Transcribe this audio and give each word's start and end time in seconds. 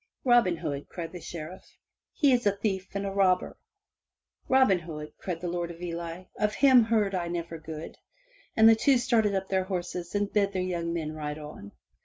"Robin 0.25 0.57
Hood!" 0.57 0.89
cried 0.89 1.11
the 1.11 1.21
Sheriff." 1.21 1.63
He 2.21 2.31
is 2.33 2.47
a 2.47 2.51
thief 2.55 2.89
and 2.95 3.05
a 3.05 3.11
robber!" 3.11 3.55
*'Robin 4.49 4.79
Hood!" 4.79 5.13
cried 5.19 5.41
the 5.41 5.47
Lord 5.47 5.69
of 5.69 5.79
Ely. 5.79 6.23
0f 6.39 6.53
him 6.53 6.85
heard 6.85 7.13
I 7.13 7.27
never 7.27 7.59
good!" 7.59 7.99
and 8.57 8.67
the 8.67 8.75
two 8.75 8.97
started 8.97 9.35
up 9.35 9.49
their 9.49 9.65
horses 9.65 10.15
and 10.15 10.33
bade 10.33 10.53
their 10.53 10.61
young 10.63 10.91
men 10.91 11.13
ride 11.13 11.37
on. 11.37 11.73